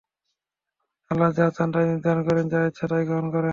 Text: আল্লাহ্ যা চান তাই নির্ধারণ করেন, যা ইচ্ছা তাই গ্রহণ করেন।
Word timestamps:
আল্লাহ্ 1.11 1.31
যা 1.37 1.45
চান 1.51 1.69
তাই 1.73 1.85
নির্ধারণ 1.91 2.21
করেন, 2.27 2.45
যা 2.53 2.59
ইচ্ছা 2.67 2.85
তাই 2.87 3.03
গ্রহণ 3.05 3.27
করেন। 3.27 3.49